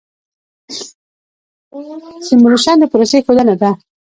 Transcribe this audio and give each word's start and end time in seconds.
سیمولیشن 2.27 2.75
د 2.79 2.83
پروسې 2.91 3.17
ښودنه 3.25 3.55
ده. 3.61 3.71